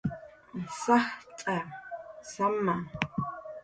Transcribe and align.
Sajt'a, 0.81 1.53
saama 2.31 2.75